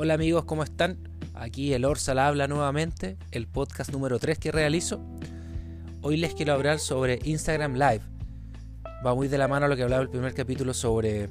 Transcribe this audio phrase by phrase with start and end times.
[0.00, 0.96] Hola amigos, ¿cómo están?
[1.34, 5.04] Aquí el Orsal habla nuevamente, el podcast número 3 que realizo.
[6.02, 8.02] Hoy les quiero hablar sobre Instagram Live.
[9.04, 11.30] Va muy de la mano a lo que hablaba el primer capítulo sobre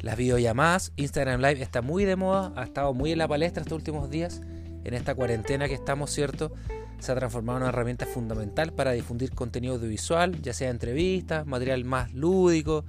[0.00, 0.94] las videollamadas.
[0.96, 4.40] Instagram Live está muy de moda, ha estado muy en la palestra estos últimos días.
[4.84, 6.52] En esta cuarentena que estamos, ¿cierto?
[6.98, 11.84] Se ha transformado en una herramienta fundamental para difundir contenido audiovisual, ya sea entrevistas, material
[11.84, 12.86] más lúdico,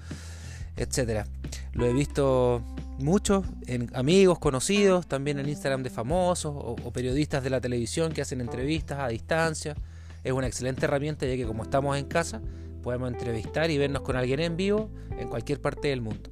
[0.77, 1.27] etcétera.
[1.73, 2.63] Lo he visto
[2.99, 8.21] muchos en amigos, conocidos, también en Instagram de famosos o, periodistas de la televisión que
[8.21, 9.75] hacen entrevistas a distancia.
[10.23, 12.41] Es una excelente herramienta ya que como estamos en casa
[12.81, 16.29] podemos entrevistar y vernos con alguien en vivo en cualquier parte del mundo.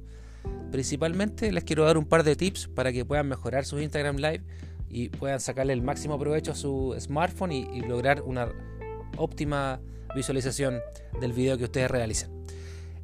[0.70, 4.42] Principalmente les quiero dar un par de tips para que puedan mejorar su Instagram Live
[4.88, 8.48] y puedan sacarle el máximo provecho a su smartphone y, y lograr una
[9.16, 9.80] óptima
[10.14, 10.80] visualización
[11.20, 12.30] del video que ustedes realicen.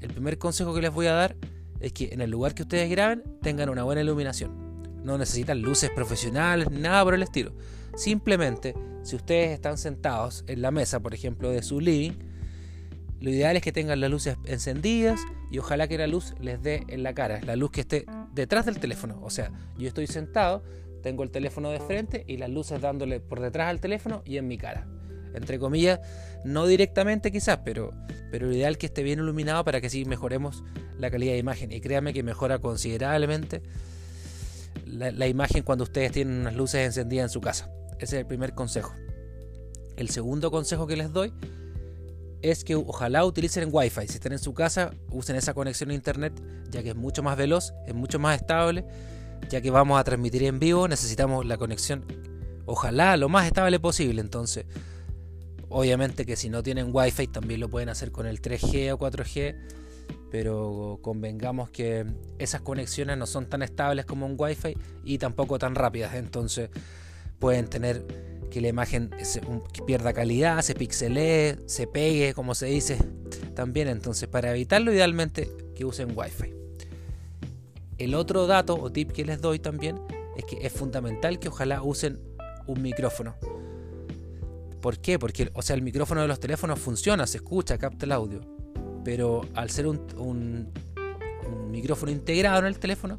[0.01, 1.37] El primer consejo que les voy a dar
[1.83, 4.73] es que en el lugar que ustedes graben tengan una buena iluminación.
[5.03, 7.53] No necesitan luces profesionales, nada por el estilo.
[7.97, 12.13] Simplemente, si ustedes están sentados en la mesa, por ejemplo, de su living,
[13.21, 15.21] lo ideal es que tengan las luces encendidas
[15.51, 18.65] y ojalá que la luz les dé en la cara, la luz que esté detrás
[18.65, 19.21] del teléfono.
[19.23, 20.63] O sea, yo estoy sentado,
[21.03, 24.49] tengo el teléfono de frente y las luces dándole por detrás al teléfono y en
[24.49, 24.87] mi cara.
[25.35, 26.01] Entre comillas,
[26.45, 27.93] no directamente quizás, pero,
[28.31, 30.65] pero lo ideal es que esté bien iluminado para que así mejoremos
[30.99, 31.73] la calidad de imagen.
[31.73, 33.63] Y créanme que mejora considerablemente
[34.87, 37.71] la, imagen cuando ustedes tienen unas luces encendidas en su casa.
[37.99, 38.95] Ese es el primer consejo.
[39.97, 41.33] El segundo consejo que les doy
[42.43, 44.09] es que ojalá utilicen Wi-Fi.
[44.09, 46.33] Si están en su casa, usen esa conexión a internet,
[46.71, 48.85] ya que es mucho más veloz, es mucho más estable,
[49.49, 52.05] ya que vamos a transmitir en vivo, necesitamos la conexión,
[52.67, 54.21] ojalá lo más estable posible.
[54.21, 54.67] Entonces,
[55.73, 59.57] obviamente que si no tienen Wi-Fi también lo pueden hacer con el 3G o 4G,
[60.31, 62.07] pero convengamos que
[62.39, 66.15] esas conexiones no son tan estables como un Wi-Fi y tampoco tan rápidas.
[66.15, 66.71] Entonces,
[67.39, 68.05] pueden tener
[68.51, 69.11] que la imagen
[69.73, 72.99] que pierda calidad, se pixelee, se pegue, como se dice
[73.55, 73.89] también.
[73.89, 76.55] Entonces, para evitarlo, idealmente que usen Wi-Fi.
[77.99, 80.01] El otro dato o tip que les doy también
[80.37, 82.21] es que es fundamental que ojalá usen
[82.67, 83.37] un micrófono.
[84.83, 85.19] ¿Por qué?
[85.19, 88.41] Porque o sea, el micrófono de los teléfonos funciona, se escucha, capta el audio.
[89.05, 90.73] Pero al ser un, un,
[91.71, 93.19] micrófono integrado en el teléfono,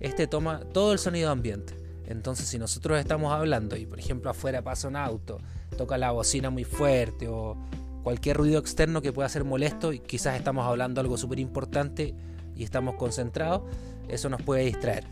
[0.00, 1.74] este toma todo el sonido ambiente.
[2.06, 5.38] Entonces, si nosotros estamos hablando y, por ejemplo, afuera pasa un auto,
[5.76, 7.56] toca la bocina muy fuerte o
[8.02, 12.14] cualquier ruido externo que pueda ser molesto y quizás estamos hablando algo súper importante
[12.56, 13.62] y estamos concentrados,
[14.08, 15.04] eso nos puede distraer.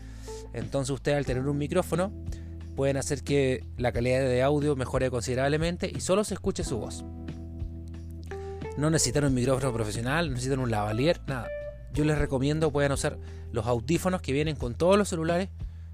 [0.53, 2.11] Entonces, ustedes al tener un micrófono
[2.75, 7.03] pueden hacer que la calidad de audio mejore considerablemente y solo se escuche su voz.
[8.77, 11.47] No necesitan un micrófono profesional, no necesitan un lavalier, nada.
[11.93, 13.17] Yo les recomiendo puedan usar
[13.51, 15.49] los audífonos que vienen con todos los celulares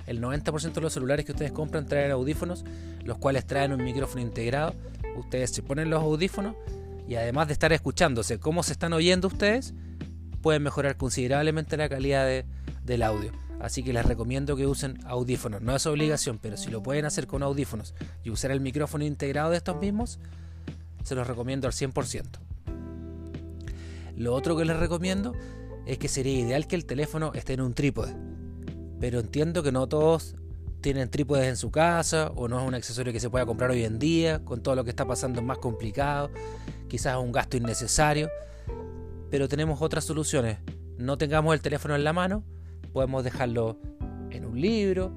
[0.07, 2.63] el 90% de los celulares que ustedes compran traen audífonos,
[3.03, 4.73] los cuales traen un micrófono integrado.
[5.17, 6.55] Ustedes se ponen los audífonos
[7.07, 9.73] y además de estar escuchándose cómo se están oyendo ustedes,
[10.41, 12.45] pueden mejorar considerablemente la calidad de,
[12.83, 13.31] del audio.
[13.59, 15.61] Así que les recomiendo que usen audífonos.
[15.61, 19.51] No es obligación, pero si lo pueden hacer con audífonos y usar el micrófono integrado
[19.51, 20.19] de estos mismos,
[21.03, 22.23] se los recomiendo al 100%.
[24.15, 25.33] Lo otro que les recomiendo
[25.85, 28.15] es que sería ideal que el teléfono esté en un trípode
[28.99, 30.35] pero entiendo que no todos
[30.81, 33.83] tienen trípodes en su casa o no es un accesorio que se pueda comprar hoy
[33.83, 36.29] en día, con todo lo que está pasando es más complicado,
[36.87, 38.29] quizás es un gasto innecesario,
[39.29, 40.59] pero tenemos otras soluciones.
[40.97, 42.43] No tengamos el teléfono en la mano,
[42.97, 43.77] podemos dejarlo
[44.31, 45.13] en un libro,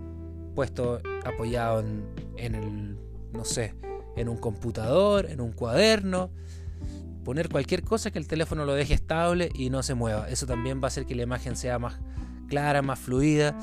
[0.54, 2.98] puesto apoyado en, el,
[3.32, 3.74] no sé,
[4.16, 6.30] en un computador, en un cuaderno,
[7.24, 10.28] poner cualquier cosa que el teléfono lo deje estable y no se mueva.
[10.28, 12.00] Eso también va a hacer que la imagen sea más
[12.50, 13.58] clara, más fluida,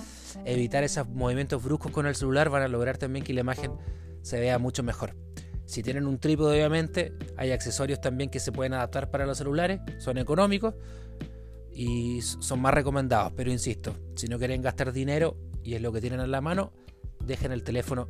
[0.45, 3.73] evitar esos movimientos bruscos con el celular van a lograr también que la imagen
[4.23, 5.15] se vea mucho mejor.
[5.65, 9.79] Si tienen un trípode, obviamente, hay accesorios también que se pueden adaptar para los celulares,
[9.99, 10.73] son económicos
[11.77, 13.33] y son más recomendados.
[13.35, 16.73] Pero insisto, si no quieren gastar dinero y es lo que tienen en la mano,
[17.23, 18.09] dejen el teléfono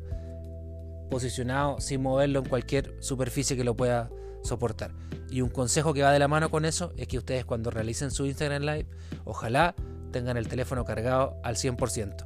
[1.10, 4.10] posicionado sin moverlo en cualquier superficie que lo pueda
[4.42, 4.92] soportar.
[5.30, 8.10] Y un consejo que va de la mano con eso es que ustedes cuando realicen
[8.10, 8.86] su Instagram Live,
[9.26, 9.74] ojalá
[10.12, 12.24] tengan el teléfono cargado al 100%.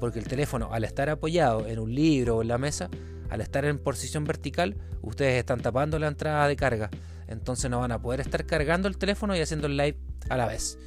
[0.00, 2.90] Porque el teléfono, al estar apoyado en un libro o en la mesa,
[3.30, 6.90] al estar en posición vertical, ustedes están tapando la entrada de carga.
[7.28, 9.96] Entonces no van a poder estar cargando el teléfono y haciendo el live
[10.28, 10.78] a la vez.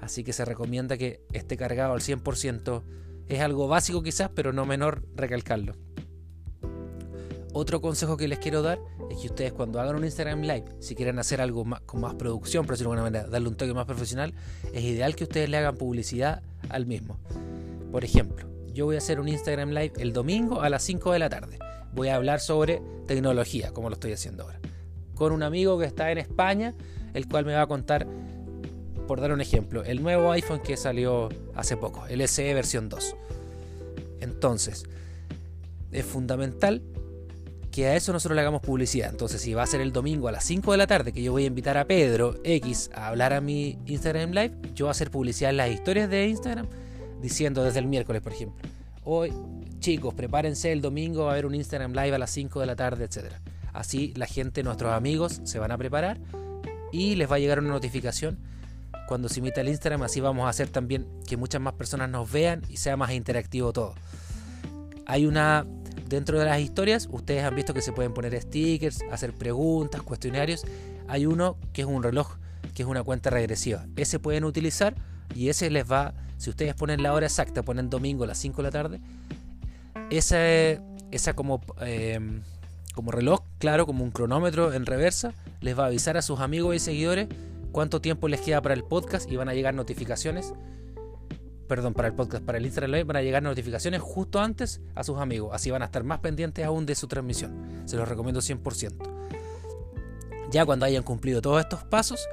[0.00, 2.82] Así que se recomienda que esté cargado al 100%.
[3.28, 5.74] Es algo básico quizás, pero no menor recalcarlo.
[7.52, 8.78] Otro consejo que les quiero dar
[9.10, 12.14] es que ustedes cuando hagan un Instagram Live, si quieren hacer algo más, con más
[12.14, 14.32] producción, por decirlo de alguna manera, darle un toque más profesional,
[14.72, 17.18] es ideal que ustedes le hagan publicidad al mismo.
[17.90, 21.18] Por ejemplo, yo voy a hacer un Instagram Live el domingo a las 5 de
[21.18, 21.58] la tarde.
[21.92, 24.60] Voy a hablar sobre tecnología, como lo estoy haciendo ahora.
[25.16, 26.76] Con un amigo que está en España,
[27.14, 28.06] el cual me va a contar,
[29.10, 33.16] por dar un ejemplo, el nuevo iPhone que salió hace poco, el SE versión 2.
[34.20, 34.84] Entonces,
[35.90, 36.80] es fundamental
[37.72, 39.10] que a eso nosotros le hagamos publicidad.
[39.10, 41.32] Entonces, si va a ser el domingo a las 5 de la tarde que yo
[41.32, 44.92] voy a invitar a Pedro X a hablar a mi Instagram Live, yo voy a
[44.92, 46.68] hacer publicidad en las historias de Instagram
[47.20, 48.62] diciendo desde el miércoles, por ejemplo.
[49.02, 49.32] Hoy,
[49.80, 53.06] chicos, prepárense el domingo a ver un Instagram Live a las 5 de la tarde,
[53.06, 53.32] etc.
[53.72, 56.20] Así la gente, nuestros amigos, se van a preparar
[56.92, 58.38] y les va a llegar una notificación
[59.10, 60.02] cuando se imita el Instagram.
[60.02, 63.72] Así vamos a hacer también que muchas más personas nos vean y sea más interactivo
[63.72, 63.96] todo.
[65.04, 65.66] Hay una
[66.10, 70.64] Dentro de las historias, ustedes han visto que se pueden poner stickers, hacer preguntas, cuestionarios.
[71.06, 72.36] Hay uno que es un reloj,
[72.74, 73.86] que es una cuenta regresiva.
[73.94, 74.96] Ese pueden utilizar
[75.36, 78.56] y ese les va, si ustedes ponen la hora exacta, ponen domingo a las 5
[78.56, 79.00] de la tarde,
[80.10, 80.36] esa,
[81.12, 82.42] esa como, em,
[82.92, 86.74] como reloj, claro, como un cronómetro en reversa, les va a avisar a sus amigos
[86.74, 87.28] y seguidores
[87.70, 90.52] cuánto tiempo les queda para el podcast y van a llegar notificaciones
[91.70, 95.04] perdón, para el podcast, para el Instagram Live, van a llegar notificaciones justo antes a
[95.04, 95.50] sus amigos.
[95.52, 97.84] Así van a estar más pendientes aún de su transmisión.
[97.84, 99.20] Se los recomiendo 100%.
[100.50, 102.26] Ya cuando hayan cumplido todos estos pasos,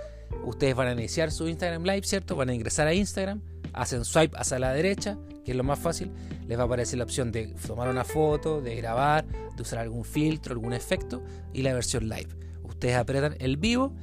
[0.43, 2.35] ustedes van a iniciar su Instagram Live, ¿cierto?
[2.35, 3.43] Van a ingresar a Instagram,
[3.73, 6.09] hacen swipe hacia la derecha, que es lo más fácil.
[6.47, 9.23] Les va a aparecer la opción de tomar una foto, de grabar,
[9.55, 11.21] de usar algún filtro, algún efecto
[11.53, 12.29] y la versión live.
[12.63, 13.93] Ustedes apretan el vivo,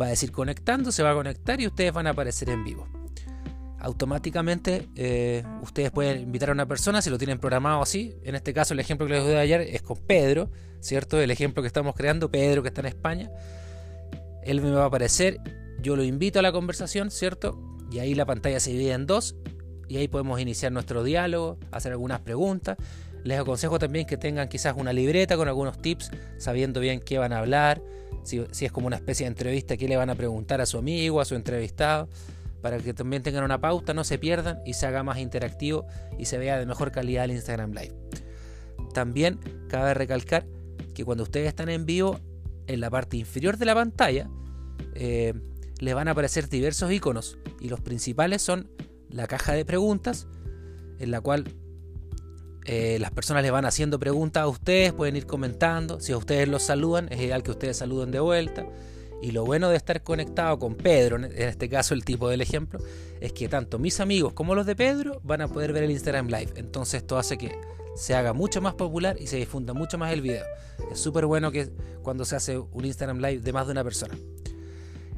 [0.00, 2.86] va a decir conectando, se va a conectar y ustedes van a aparecer en vivo
[3.82, 8.14] automáticamente eh, ustedes pueden invitar a una persona si lo tienen programado así.
[8.22, 10.50] En este caso, el ejemplo que les doy ayer es con Pedro,
[10.80, 11.20] ¿cierto?
[11.20, 13.30] El ejemplo que estamos creando, Pedro que está en España.
[14.44, 15.40] Él me va a aparecer,
[15.80, 17.58] yo lo invito a la conversación, ¿cierto?
[17.90, 19.34] Y ahí la pantalla se divide en dos
[19.88, 22.76] y ahí podemos iniciar nuestro diálogo, hacer algunas preguntas.
[23.24, 27.32] Les aconsejo también que tengan quizás una libreta con algunos tips, sabiendo bien qué van
[27.32, 27.82] a hablar,
[28.22, 31.20] si, es como una especie de entrevista, qué le van a preguntar a su amigo,
[31.20, 32.08] a su entrevistado
[32.62, 35.84] para que también tengan una pauta, no se pierdan y se haga más interactivo
[36.18, 37.94] y se vea de mejor calidad el Instagram Live.
[38.94, 40.46] También cabe recalcar
[40.94, 42.20] que cuando ustedes están en vivo,
[42.68, 44.30] en la parte inferior de la pantalla,
[44.94, 45.34] eh,
[45.80, 48.70] les van a aparecer diversos iconos y los principales son
[49.10, 50.28] la caja de preguntas,
[51.00, 51.44] en la cual
[52.64, 56.48] eh, las personas les van haciendo preguntas a ustedes, pueden ir comentando, si a ustedes
[56.48, 58.66] los saludan, es ideal que ustedes saluden de vuelta.
[59.20, 62.80] Y lo bueno de estar conectado con Pedro, en este caso el tipo del ejemplo,
[63.20, 66.26] es que tanto mis amigos como los de Pedro van a poder ver el Instagram
[66.26, 66.54] Live.
[66.56, 67.56] Entonces esto hace que
[67.94, 70.44] se haga mucho más popular y se difunda mucho más el video.
[70.90, 71.70] Es súper bueno que
[72.02, 74.16] cuando se hace un Instagram Live de más de una persona.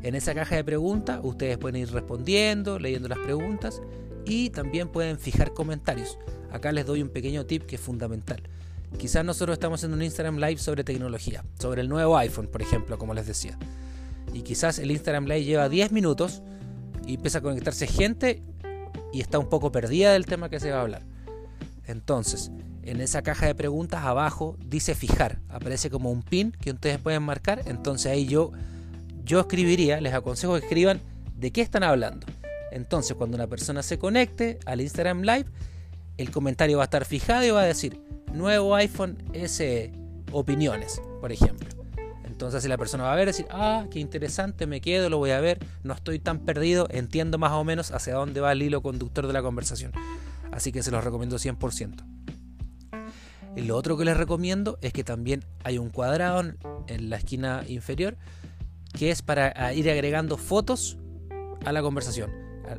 [0.04, 3.82] En esa caja de preguntas ustedes pueden ir respondiendo, leyendo las preguntas
[4.24, 6.18] y también pueden fijar comentarios.
[6.52, 8.42] Acá les doy un pequeño tip que es fundamental.
[8.98, 12.96] Quizás nosotros estamos haciendo un Instagram Live sobre tecnología, sobre el nuevo iPhone, por ejemplo,
[12.96, 13.58] como les decía
[14.34, 16.42] y quizás el Instagram Live lleva 10 minutos
[17.06, 18.42] y empieza a conectarse gente
[19.12, 21.02] y está un poco perdida del tema que se va a hablar.
[21.86, 22.50] Entonces,
[22.82, 27.22] en esa caja de preguntas abajo dice fijar, aparece como un pin que ustedes pueden
[27.22, 28.50] marcar, entonces ahí yo
[29.24, 31.00] yo escribiría, les aconsejo que escriban
[31.36, 32.26] de qué están hablando.
[32.70, 35.46] Entonces, cuando una persona se conecte al Instagram Live,
[36.18, 38.00] el comentario va a estar fijado y va a decir
[38.32, 39.92] nuevo iPhone SE,
[40.32, 41.68] opiniones, por ejemplo.
[42.24, 45.30] Entonces si la persona va a ver, decir, ah, qué interesante, me quedo, lo voy
[45.30, 48.82] a ver, no estoy tan perdido, entiendo más o menos hacia dónde va el hilo
[48.82, 49.92] conductor de la conversación.
[50.50, 52.04] Así que se los recomiendo 100%.
[53.56, 56.42] Y lo otro que les recomiendo es que también hay un cuadrado
[56.88, 58.16] en la esquina inferior
[58.94, 60.96] que es para ir agregando fotos
[61.64, 62.30] a la conversación.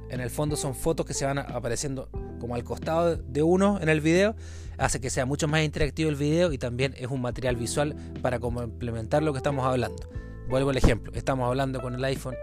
[0.10, 3.90] En el fondo son fotos que se van apareciendo como al costado de uno en
[3.90, 4.36] el video,
[4.78, 8.40] hace que sea mucho más interactivo el video y también es un material visual para
[8.40, 10.10] complementar lo que estamos hablando.
[10.50, 12.36] Vuelvo al ejemplo, estamos hablando con el iPhone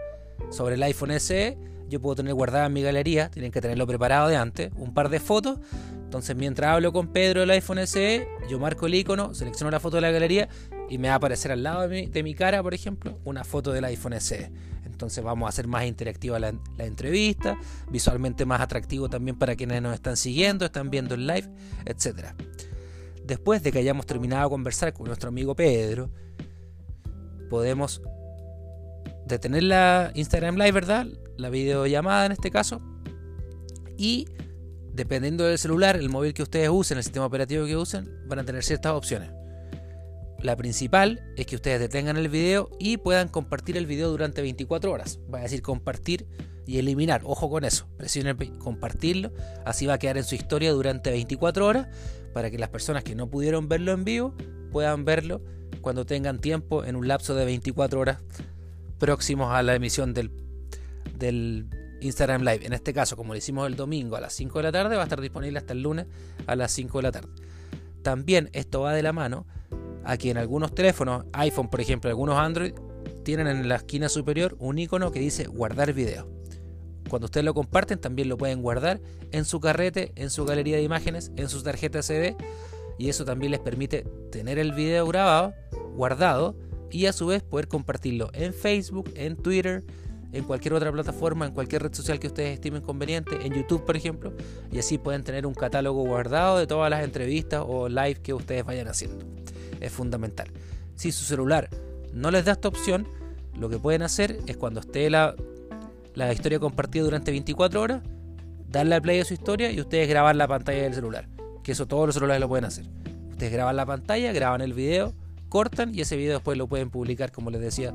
[0.50, 4.28] sobre el iPhone SE, yo puedo tener guardada en mi galería, tienen que tenerlo preparado
[4.28, 5.58] de antes, un par de fotos.
[6.12, 9.96] Entonces, mientras hablo con Pedro del iPhone SE, yo marco el icono, selecciono la foto
[9.96, 10.46] de la galería
[10.90, 13.86] y me va a aparecer al lado de mi, cara, por ejemplo, una foto del
[13.86, 14.52] iPhone SE.
[14.84, 17.58] Entonces vamos a hacer más interactiva la, entrevista,
[17.90, 21.48] visualmente más atractivo también para quienes nos están siguiendo, están viendo el live,
[21.86, 22.34] etc.
[23.24, 26.10] Después de que hayamos terminado de conversar con nuestro amigo Pedro,
[27.48, 28.02] podemos
[29.26, 31.06] detener la Instagram Live, ¿verdad?
[31.38, 32.82] La videollamada en este caso.
[33.96, 34.26] Y
[34.92, 38.44] dependiendo del celular, el móvil que ustedes usen, el sistema operativo que usen, van a
[38.44, 39.30] tener ciertas opciones.
[40.42, 44.90] La principal es que ustedes detengan el video y puedan compartir el video durante 24
[44.90, 45.20] horas.
[45.32, 46.26] Va a decir compartir
[46.66, 47.22] y eliminar.
[47.24, 49.32] Ojo con eso, presionen compartirlo,
[49.64, 51.88] así va a quedar en su historia durante 24 horas
[52.32, 54.34] para que las personas que no pudieron verlo en vivo
[54.72, 55.42] puedan verlo
[55.80, 58.18] cuando tengan tiempo en un lapso de 24 horas
[58.98, 60.30] próximos a la emisión del,
[61.18, 61.66] del
[62.02, 62.66] Instagram Live.
[62.66, 65.02] En este caso, como lo hicimos el domingo a las 5 de la tarde, va
[65.02, 66.06] a estar disponible hasta el lunes
[66.46, 67.28] a las 5 de la tarde.
[68.02, 69.46] También esto va de la mano
[70.04, 72.74] a que en algunos teléfonos, iPhone por ejemplo, algunos Android,
[73.24, 76.28] tienen en la esquina superior un icono que dice guardar video.
[77.08, 79.00] Cuando ustedes lo comparten, también lo pueden guardar
[79.32, 82.36] en su carrete, en su galería de imágenes, en sus tarjetas CD.
[82.98, 85.54] Y eso también les permite tener el video grabado,
[85.94, 86.56] guardado,
[86.90, 89.82] y a su vez poder compartirlo en Facebook, en Twitter,
[90.32, 93.96] en cualquier otra plataforma, en cualquier red social que ustedes estimen conveniente, en YouTube por
[93.96, 94.32] ejemplo,
[94.70, 98.64] y así pueden tener un catálogo guardado de todas las entrevistas o live que ustedes
[98.64, 99.24] vayan haciendo.
[99.80, 100.48] Es fundamental.
[100.94, 101.68] Si su celular
[102.12, 103.06] no les da esta opción,
[103.58, 105.34] lo que pueden hacer es cuando esté la,
[106.14, 108.02] la historia compartida durante 24 horas,
[108.68, 111.28] darle al play a su historia y ustedes grabar la pantalla del celular.
[111.62, 112.86] Que eso todos los celulares lo pueden hacer.
[113.30, 115.12] Ustedes graban la pantalla, graban el video,
[115.48, 117.92] cortan y ese video después lo pueden publicar, como les decía,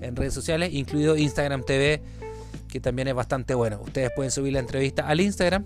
[0.00, 2.02] en redes sociales, incluido Instagram TV,
[2.68, 3.80] que también es bastante bueno.
[3.82, 5.64] Ustedes pueden subir la entrevista al Instagram,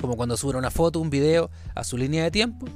[0.00, 2.66] como cuando suben una foto, un video a su línea de tiempo.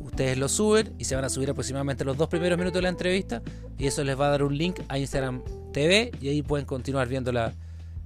[0.00, 2.88] Ustedes lo suben y se van a subir aproximadamente los dos primeros minutos de la
[2.88, 3.42] entrevista
[3.78, 5.42] y eso les va a dar un link a Instagram
[5.72, 7.54] TV y ahí pueden continuar viendo la,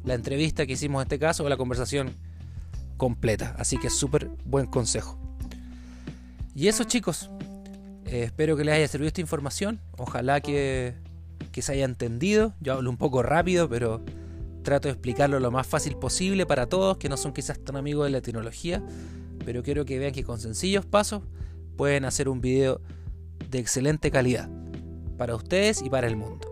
[0.04, 2.14] la entrevista que hicimos en este caso o la conversación
[2.96, 3.54] completa.
[3.58, 5.18] Así que súper buen consejo.
[6.54, 7.30] Y eso chicos,
[8.06, 9.80] eh, espero que les haya servido esta información.
[9.96, 10.94] Ojalá que
[11.52, 12.54] que se haya entendido.
[12.60, 14.02] Yo hablo un poco rápido, pero
[14.62, 18.06] trato de explicarlo lo más fácil posible para todos que no son quizás tan amigos
[18.06, 18.82] de la tecnología,
[19.44, 21.22] pero quiero que vean que con sencillos pasos
[21.76, 22.80] pueden hacer un video
[23.50, 24.48] de excelente calidad
[25.16, 26.46] para ustedes y para el mundo.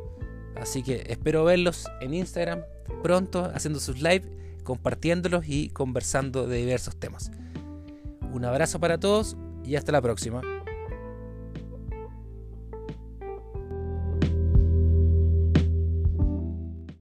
[0.60, 2.62] Así que espero verlos en Instagram
[3.02, 4.22] pronto haciendo sus live,
[4.64, 7.30] compartiéndolos y conversando de diversos temas.
[8.32, 10.57] Un abrazo para todos y hasta la próxima.